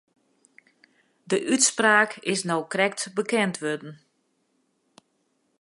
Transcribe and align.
De 1.23 1.37
útspraak 1.53 2.11
is 2.33 2.41
no 2.49 2.57
krekt 2.73 3.01
bekend 3.17 3.55
wurden. 3.63 3.91